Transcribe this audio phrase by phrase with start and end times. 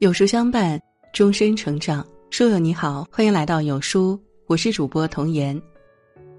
[0.00, 0.80] 有书相伴，
[1.12, 2.02] 终身成长。
[2.30, 5.60] 书友你好，欢迎来到有书，我是主播童言。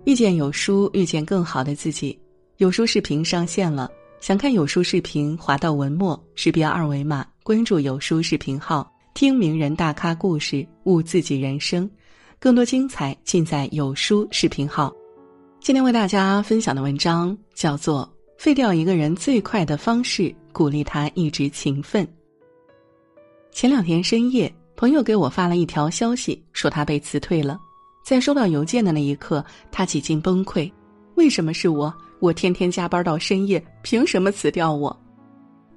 [0.03, 2.19] 遇见有书，遇见更好的自己。
[2.57, 3.87] 有书视频上线了，
[4.19, 11.87] 想看有书视频，滑到文末，识别二维码，关注有书视频号，听名人大咖故事，悟自己人生。
[12.39, 14.91] 更多精彩尽在有书视频号。
[15.59, 18.11] 今天为大家分享的文章叫做
[18.43, 22.03] 《废掉一个人最快的方式：鼓励他一直勤奋》。
[23.51, 27.59] 前两天深夜，朋友给我发了一条消息，说他被辞退了。
[28.03, 30.71] 在收到邮件的那一刻，他几近崩溃。
[31.15, 31.93] 为什么是我？
[32.19, 34.95] 我天天加班到深夜，凭什么辞掉我？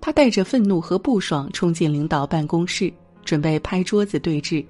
[0.00, 2.92] 他带着愤怒和不爽冲进领导办公室，
[3.24, 4.64] 准备拍桌子对峙。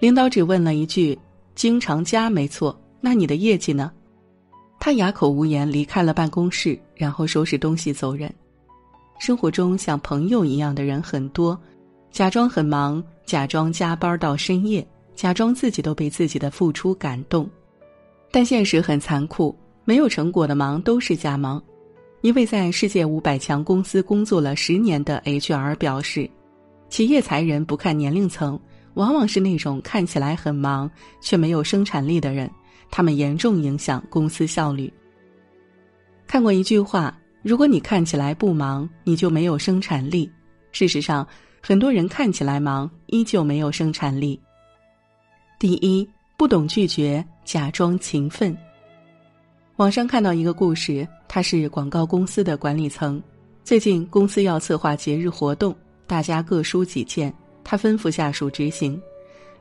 [0.00, 1.16] 领导只问了一句
[1.54, 3.92] ：“经常加没错，那你的业绩呢？”
[4.80, 8.32] 他哑口无言，离开了办公室，然后收拾东西走人。
[9.18, 11.58] 生活中像朋友一样的人很多。
[12.10, 17.48] 假装很忙，假装加班到深夜，假装自己都被自己的付出感动，
[18.32, 21.62] 但现实很残酷，没有成果的忙都是假忙。
[22.22, 26.28] 一位在世界五百强公司工作了十年的 HR 表示，
[26.88, 28.58] 企业裁人不看年龄层，
[28.94, 32.50] 往往是那种看起来很忙却没有生产力的人，
[32.90, 34.92] 他们严重影响公司效率。
[36.26, 40.28] 看过一句话：如果你看起来不忙，你就没有生产力。
[40.72, 41.24] 事实上。
[41.68, 44.40] 很多人看起来忙，依旧没有生产力。
[45.58, 48.56] 第一，不懂拒绝，假装勤奋。
[49.76, 53.22] 网上看到一个故事，他是广告公司的管理层，
[53.64, 57.30] 最近公司要策划节日活动，大家各抒己见，
[57.62, 58.98] 他吩咐下属执行。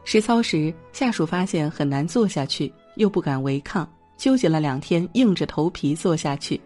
[0.05, 6.57] 实操时，下属发现很难做下去，又不敢违抗，纠结了两天，硬着头皮做下去，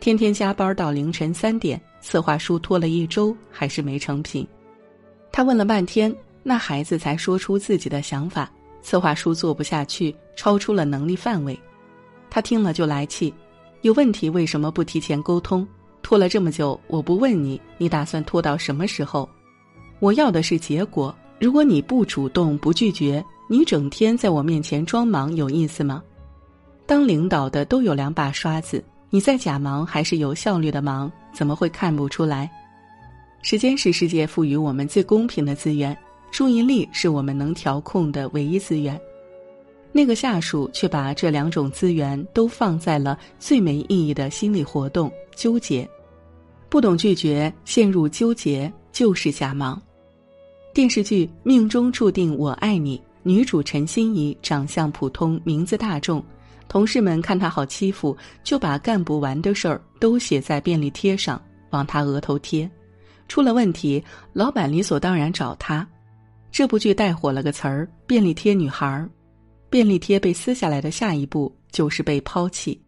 [0.00, 4.44] 天天加班到凌晨三点，策划书拖了一周，还是没成品。
[5.32, 8.50] 他问了半天，那孩子才说出自己的想法。
[8.82, 11.58] 策划书做不下去，超出了能力范围。
[12.28, 13.32] 他听了就来气，
[13.80, 15.66] 有问题为什么不提前沟通？
[16.02, 19.28] 拖了这么久，我不问你，你打算拖到什么时候？
[20.00, 21.14] 我要的是结果。
[21.38, 26.02] 如果你不主动、不拒绝，你整天在我面前装忙，有意思吗？
[26.86, 31.10] 当领导的都有两把刷子，你在假忙还是有效率的忙？
[31.32, 32.50] 怎么会看不出来？
[33.42, 35.96] 时间是世界赋予我们最公平的资源，
[36.30, 38.98] 注意力是我们能调控的唯一资源。
[39.90, 45.86] 那个下属却把这两种资源都放在了最没意义的心理活动——纠结。
[46.70, 49.80] 不懂拒绝，陷入纠结就是瞎忙。
[50.72, 56.24] 电视剧《命中注定我爱你》，女主陈心怡长相普通，名字大众，
[56.68, 62.70] 同事们看她好欺负，就把干不完的事儿都写在便利贴上，往她额头贴。
[63.32, 64.04] 出了问题，
[64.34, 65.88] 老板理所当然找他。
[66.50, 69.08] 这部剧带火了个词儿“便利贴女孩儿”。
[69.72, 72.78] 便利贴被撕下来的下一步就是被抛弃，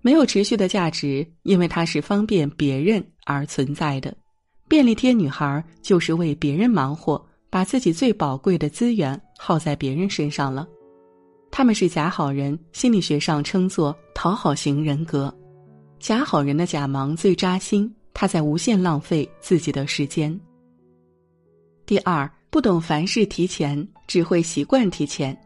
[0.00, 4.12] 没有持续的价值，因为它是方便别人而存在的。
[4.66, 10.66] 便利贴女孩儿就是为别人忙活，把自己最宝贵的资源耗在别人身上了。
[11.52, 15.32] 他们是假好人，心理学上称作讨好型人格。
[16.00, 17.88] 假好人的假忙最扎心。
[18.18, 20.40] 他在无限浪费自己的时间。
[21.84, 25.38] 第二，不懂凡事提前，只会习惯提前。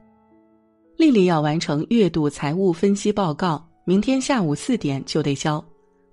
[0.97, 5.62] 丽丽要完成月度财务分析报告，明天下午四点就得交。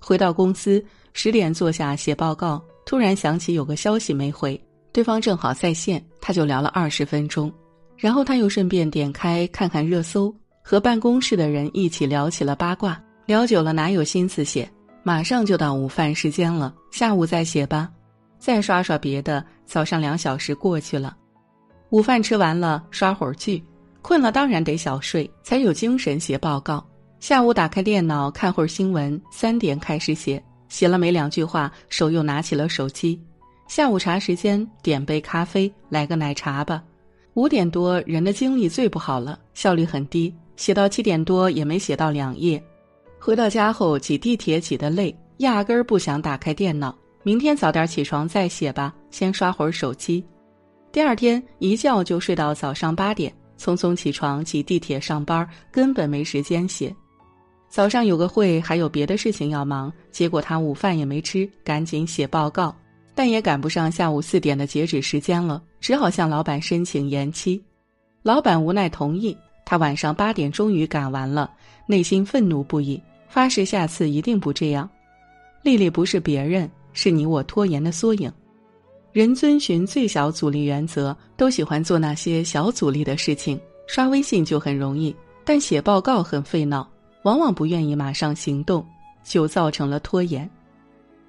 [0.02, 4.60] 回到公司，十点坐下写报告，突然想起有个消息没回，
[4.92, 7.54] 对方正好在线，他就聊了二十分钟。
[7.96, 13.00] 然后他又顺便点开看看热搜，和办公室的人一起聊起了八卦。
[13.28, 14.68] 聊久了，哪有心思写？
[15.04, 17.90] 马上就到午饭时间了，下午再写吧，
[18.40, 19.44] 再刷刷别的。
[19.66, 21.16] 早上两小时过去了，
[21.90, 23.62] 午饭吃完了，刷会儿剧，
[24.02, 26.86] 困了当然得小睡，才有精神写报告。
[27.20, 33.20] 下午打开电脑看会儿新闻，三点开始写，写了没两句话，手又拿起了手机。
[33.68, 36.82] 下午茶时间点杯咖啡，来个奶茶吧。
[37.34, 42.64] 五点多人的精力最不好了，效率很低，写到七点多也没写到两页。
[43.20, 46.98] 回到家后挤地铁挤得累，压根儿不想打开电脑。
[47.24, 50.24] 明天早点起床再写吧，先刷会儿手机。
[50.92, 56.96] 第二天一觉就睡到早上八点，匆匆起床挤地铁上班，根本没时间写。
[57.70, 62.74] 早上有个会，还有别的事情要忙，结果他午饭也没吃，赶紧写报告，
[63.14, 67.62] 但也赶不上下午四点的截止时间了，只好向老板申请延期。
[68.24, 69.38] 老板无奈同意，
[69.70, 71.52] 他晚上八点终于赶完了，
[71.86, 72.98] 内心愤怒不已。
[73.28, 74.90] 发誓下次一定不这样。
[75.62, 78.32] 丽丽不是别人，是你我拖延的缩影。
[79.12, 83.60] 人遵循最小阻力原则，都喜欢做那些小阻力的事情。
[83.88, 86.90] 刷微信就很容易，但写报告很费脑，
[87.24, 88.86] 往往不愿意马上行动，
[89.26, 90.50] 就造成了拖延。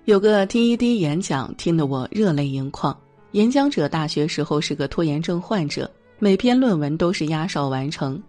[0.04, 2.96] 有个 TED 演讲听得我热泪盈眶。
[3.32, 8.20] 演讲者大学时候是个拖延症患者，每篇论文都是压哨完成。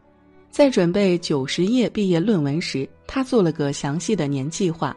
[0.51, 4.95] 在准备九十页毕业论文时，他做了个详细的年计划，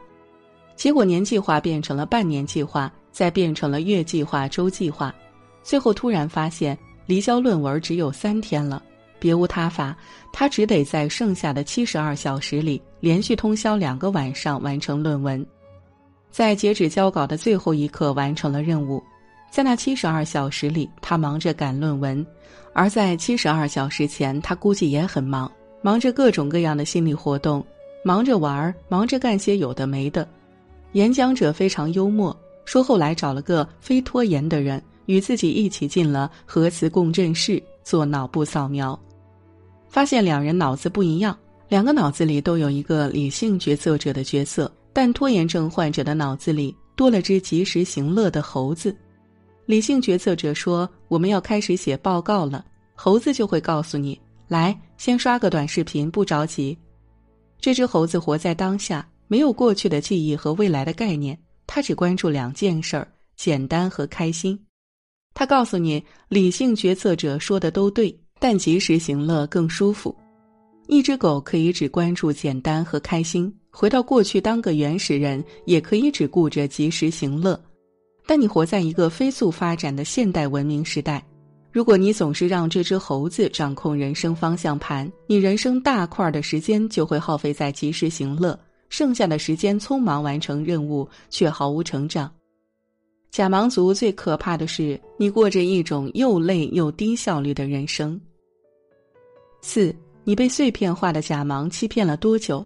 [0.77, 5.15] 结果年计划变成了半年计划，再变成了月计划、周计划，
[5.63, 8.83] 最后突然发现离交论文只有三天了，
[9.19, 9.97] 别无他法，
[10.31, 15.47] 他只得在剩下的七十二小时里连续通宵两个晚上完成论文，
[16.31, 19.03] 在截止交稿的最后一刻完成了任务。
[19.53, 22.25] 在那七十二小时里，他忙着赶论文；
[22.73, 25.53] 而在七十二小时前，他估计也很忙，
[25.83, 27.63] 忙着各种各样的心理活动，
[28.03, 30.27] 忙着玩，忙着干些有的没的。
[30.93, 32.35] 演讲者非常幽默，
[32.65, 38.99] 说后来找了个非拖延的人，与自己一起进了核磁共振室做脑部扫描，
[39.87, 41.39] 发现两人脑子不一样，
[41.69, 48.97] 两个脑子里都有一个理性决策者的角色，但拖延症患者的脑子里多了只及时行乐的猴子。
[49.67, 52.65] 理性决策者说：“我们要开始写报告了。”
[52.95, 56.77] 猴子就会告诉你：“来，先刷个短视频，不着急。”
[57.61, 63.07] 这只猴子活在当下，没有过去的记忆和未来的概念，它只关注两件事儿：
[63.37, 64.59] 简单和开心。
[65.35, 70.15] 他告诉你，理性决策者说的都对，但及时行乐更舒服。
[70.89, 77.59] 一只狗可以只关注简单和开心，回到过去当个原始人，也可以只顾着及时行乐。
[78.27, 81.25] 但你活在一个飞速发展的现代文明时代，
[81.71, 88.59] 如果你总是让这只猴子掌控人生方向盘，你人生大块的时间就会耗费在及时行乐，
[88.89, 92.31] 剩下的时间匆忙完成任务，却毫无成长。
[93.31, 98.21] 假盲族最可怕的是，你过着一种又累又低效率的人生。
[99.63, 102.63] 四，你被碎片化的假盲欺骗了多久？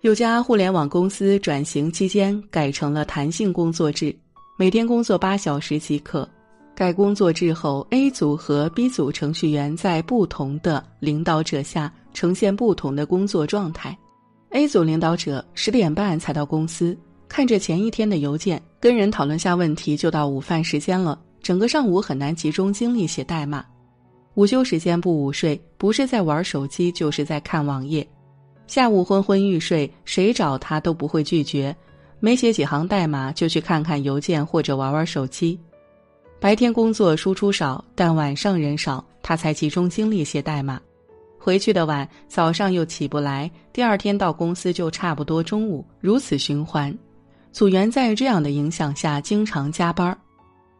[0.00, 4.14] 有家互联网公司转型期间改成了弹性工作制。
[4.56, 6.28] 每天工作八小时即可。
[6.76, 13.96] 改工作制后，A 组和 B 组程序员在不同的领导者下呈现不同的工作状态。
[14.50, 16.96] A 组领导者十点半才到公司，
[17.28, 23.64] 看着前一天的邮件，跟人讨论下问题就到午饭时间了，整个上午很难集中精力写代码。
[24.34, 28.06] 午休时间不午睡，不是在玩手机就是在看网页。
[28.68, 31.74] 下午昏昏欲睡，谁找他都不会拒绝。
[32.24, 35.60] 没写几行代码，就去看看邮件或者玩玩手机。
[36.40, 40.80] 白天工作输出少，但晚上人少，他才集中精力写代码。
[41.38, 46.96] 回去的晚，早上又起不来，第二天到公司就差不多中午，如此循环。
[47.52, 50.18] 组员在这样的影响下，经常加班。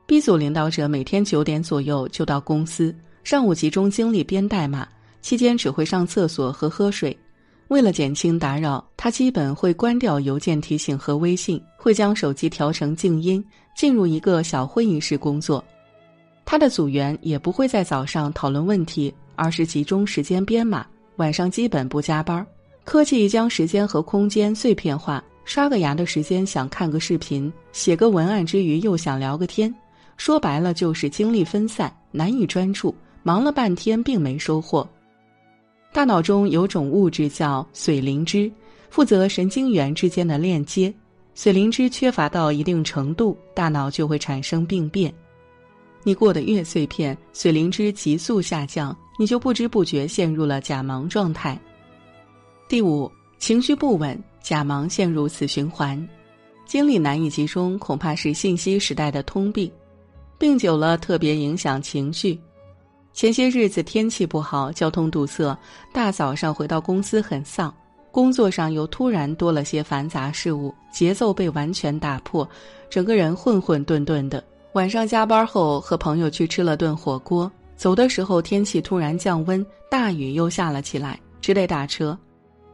[0.06, 4.88] B 组领导者每天九点左右就到公司，上午集中精力编代码，
[5.20, 7.14] 期间只会上厕所和喝水。
[7.68, 13.44] 为了减轻打扰，他基本会关掉邮件提醒和微信，会将手机调成静音，
[13.74, 15.64] 进入一个小会议室工作。
[16.44, 22.46] 他的组员也不会在早上讨论问题，而是集中时间编码，晚上基本不加班。
[22.84, 29.74] 科技将时间和空间碎片化，刷个牙的时间想看个视频，写个文案之余又想聊个天，
[30.18, 34.86] 说白了就是精力分散，难以专注，忙了半天并没收获。
[35.94, 38.50] 大脑中有种物质叫髓磷脂，
[38.90, 40.92] 负责神经元之间的链接。
[41.36, 45.14] 髓磷脂缺乏到一定程度，大脑就会产生病变。
[46.02, 51.56] 你过得越碎片，髓磷脂急速下降，你就不知不觉陷入了假盲状态。
[52.68, 53.08] 第五，
[53.38, 56.08] 情绪不稳，假盲陷入死循环，
[56.66, 59.70] 精力难以集中，恐怕是信息时代的通病。
[60.38, 62.36] 病久了，特别影响情绪。
[63.14, 65.56] 前些日子天气不好，交通堵塞，
[65.92, 67.72] 大早上回到公司很丧，
[68.10, 72.46] 工作上又突然多了些繁杂事务，节奏被完全打破，
[72.90, 74.42] 整个人混混沌沌的。
[74.72, 82.18] 晚上加班后和朋友去吃了顿火锅，走的时候天气突然降温，大雨又下了起来，只得打车，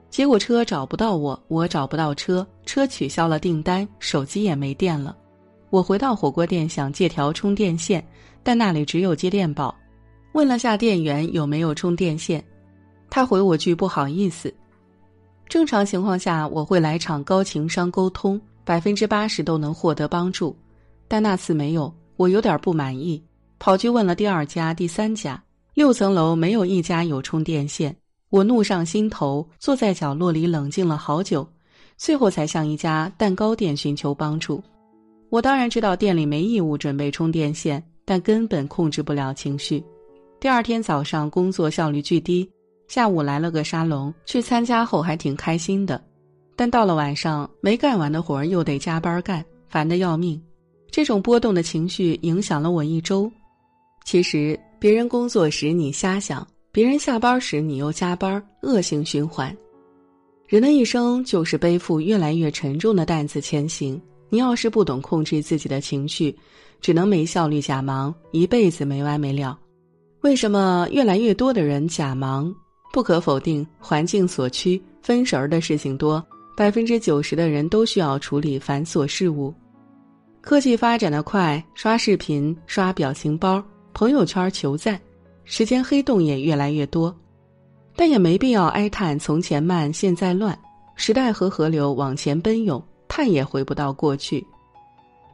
[0.09, 5.15] 结果车找不到我，我找不到车，车取消了订单，手机也没电了。
[5.69, 8.03] 我回到火锅店想借条充电线，
[8.43, 9.77] 但那里只有接电宝。
[10.33, 12.45] 问了下店员有没有充电线，
[13.11, 14.53] 他回我句不好意思。
[15.49, 20.57] 正常情况下我会来场高情商沟通，百分之八十都能获得帮助，
[21.09, 23.21] 但那次没有，我有点不满意，
[23.59, 25.43] 跑去问了第二家、第三家，
[25.75, 27.95] 六层楼没有一家有充电线，
[28.29, 31.45] 我怒上心头，坐在角落里冷静了好久，
[31.97, 34.63] 最后才向一家蛋糕店寻求帮助。
[35.31, 39.83] 我当然知道店里没义务准备充电线，但根本控制不了情绪。
[40.41, 42.51] 第二天早上工作效率巨低，
[42.89, 46.03] 下午来了个沙龙，去参加后还挺开心的，
[46.57, 50.41] 但到了晚上没干完的活儿又得加班干，烦得要命。
[50.91, 53.31] 这种波动的情绪影响了我一周。
[54.07, 59.55] 其实别人工作时你瞎想，别人下班时你又加班，恶性循环。
[60.49, 64.01] 人的一生就是背负越来越沉重的担子前行。
[64.31, 66.35] 你要是不懂控制自己的情绪，
[66.81, 69.59] 只能没效率假忙，一辈子没完没了。
[70.23, 72.55] 为什么越来越多的人假忙？
[72.93, 76.23] 不可否定，环境所趋，分神儿的事情多，
[76.57, 79.55] 百分之九十的人都需要处理繁琐事务。
[80.41, 83.63] 科技发展的快，刷视频、刷表情包、
[83.95, 85.01] 朋友圈求赞，
[85.45, 87.15] 时间黑洞也越来越多。
[87.97, 90.59] 但也没必要哀叹从前慢，现在乱。
[90.97, 92.83] 时代和河流往前奔涌。
[93.13, 94.47] 叹也回不到过去，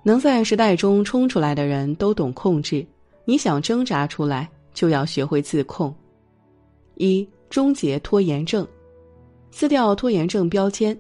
[0.02, 2.85] 能在时代中冲出来的人都懂控制。
[3.26, 5.92] 你想挣扎出来，就要学会自控。
[6.97, 8.66] 一终结拖延症，
[9.50, 10.97] 撕掉拖延症标签。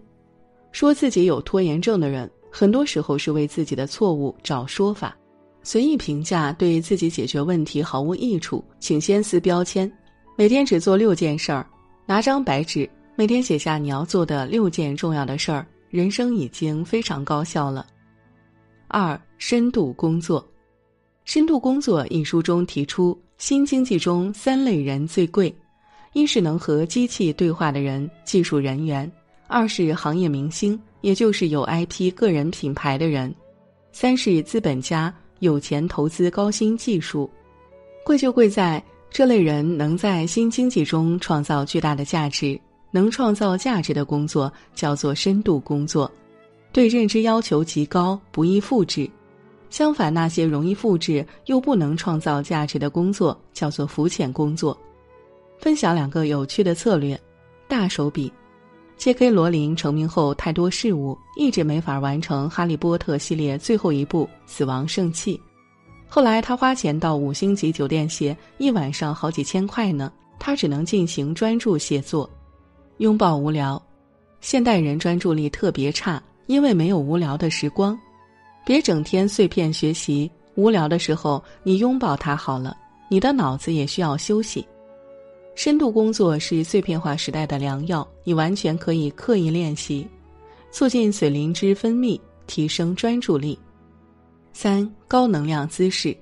[0.72, 5.14] 说自己有拖延症的人，很多时候是为自己的错误找说法。
[5.62, 9.90] 随意评价对自己解决问题毫无益处，请先撕标签。
[10.36, 11.66] 每天只做六件事儿，
[12.06, 15.66] 拿张白纸，每天写下你要做的六件重要的事儿。
[15.90, 17.86] 人生已经非常高效了。
[18.88, 20.40] 二、深度工作，
[21.24, 25.54] 《深度工作》一书中提出，新经济中三类人最贵：
[26.14, 29.06] 一是能和机器对话的人，技术人员；
[29.46, 33.30] 二是行业明星，也就是有 IP 个人品牌的人；
[33.92, 37.30] 三是资本家，有钱投资高新技术。
[38.04, 42.58] 贵就贵在这类人能在新经济中创造巨大的价值。
[42.92, 46.10] 能创造价值的工作叫做深度工作，
[46.72, 49.10] 对认知要求极高，不易复制。
[49.70, 54.76] 相反，那些容易复制又不能创造价值的工作叫做浮浅工作。
[55.58, 57.18] 分享两个有趣的策略：
[57.68, 58.32] 大手笔。
[58.98, 59.28] J.K.
[59.28, 65.36] 罗琳成名后太多事务，一直没法完成《哈利波特》系列最后一部《死亡圣器》。
[66.08, 70.10] 后来他花钱到五星级酒店写，一晚上好几千块呢。
[70.38, 72.28] 他只能进行专注写作。
[72.98, 73.82] 拥抱无聊，
[74.40, 77.98] 现代人专注力特别差，因为没有无聊的时光。
[78.66, 82.76] 别整天碎片学习，无聊的时候你拥抱它好了。
[83.08, 84.66] 你的脑子也需要休息。
[85.54, 90.04] 深度工作是碎片化时代的良药，你完全可以刻意练习，
[90.72, 93.56] 促进髓磷脂分泌，提升专注力。
[94.52, 96.16] 三高能量姿势。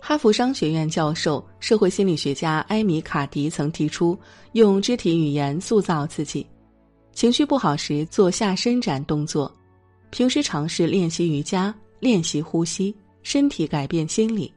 [0.00, 4.18] 哈佛商学院教授、社会心理学家埃米卡迪曾提出，
[4.52, 6.46] 用肢体语言塑造自己。
[7.12, 9.54] 情绪不好时做下伸展动作，
[10.14, 12.94] 平时尝试练习瑜伽、练习呼吸，
[13.24, 14.54] 身体改变心理。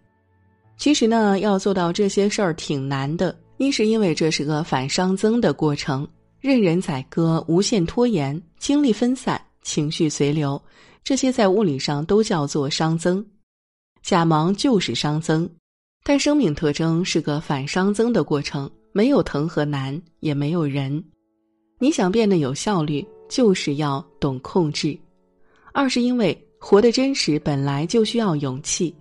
[0.77, 3.35] 其实呢，要做到这些事儿挺难的。
[3.57, 6.07] 一是因为这是个反熵增的过程，
[6.39, 10.61] 任人宰割、无限拖延、精力分散、情绪随流，
[11.03, 13.25] 这些在物理上都叫做熵增。
[14.03, 15.49] 假忙就是熵增，
[16.03, 21.03] 但生命特征是个反熵增的过程，没有疼和难，也没有人。
[21.79, 24.95] 你想变得有效率，就是要懂控制。
[25.77, 28.95] 二是因为活得真实本来就需要勇气，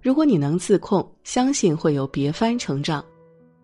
[0.00, 3.04] 如果你能自控，相信会有别番成长。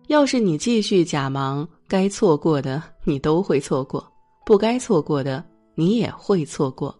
[0.05, 4.07] 要是你继续假忙，该错过的你都会错过，
[4.45, 5.43] 不该错过的
[5.73, 6.95] 你也会错过。